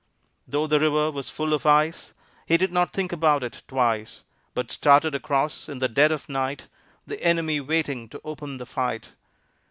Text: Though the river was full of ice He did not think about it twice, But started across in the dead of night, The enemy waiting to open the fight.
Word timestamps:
Though 0.47 0.65
the 0.65 0.79
river 0.79 1.11
was 1.11 1.29
full 1.29 1.53
of 1.53 1.67
ice 1.67 2.15
He 2.47 2.57
did 2.57 2.71
not 2.71 2.91
think 2.91 3.11
about 3.11 3.43
it 3.43 3.61
twice, 3.67 4.23
But 4.55 4.71
started 4.71 5.13
across 5.13 5.69
in 5.69 5.77
the 5.77 5.87
dead 5.87 6.11
of 6.11 6.27
night, 6.27 6.65
The 7.05 7.21
enemy 7.23 7.61
waiting 7.61 8.09
to 8.09 8.21
open 8.23 8.57
the 8.57 8.65
fight. 8.65 9.09